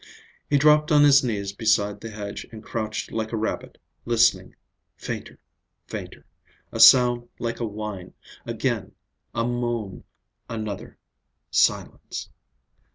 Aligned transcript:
He 0.49 0.57
dropped 0.57 0.91
on 0.91 1.03
his 1.03 1.23
knees 1.23 1.53
beside 1.53 2.01
the 2.01 2.09
hedge 2.09 2.47
and 2.51 2.63
crouched 2.63 3.11
like 3.11 3.31
a 3.31 3.37
rabbit, 3.37 3.77
listening; 4.03 4.55
fainter, 4.95 5.37
fainter; 5.85 6.25
a 6.71 6.79
sound 6.79 7.29
like 7.37 7.59
a 7.59 7.67
whine; 7.67 8.15
again—a 8.47 9.45
moan—another—silence. 9.45 12.29